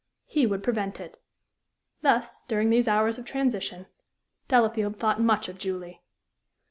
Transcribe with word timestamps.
He 0.25 0.47
would 0.47 0.63
prevent 0.63 0.99
it. 0.99 1.21
Thus, 2.01 2.43
during 2.45 2.71
these 2.71 2.87
hours 2.87 3.19
of 3.19 3.25
transition, 3.27 3.85
Delafield 4.47 4.97
thought 4.97 5.21
much 5.21 5.47
of 5.47 5.59
Julie. 5.59 6.01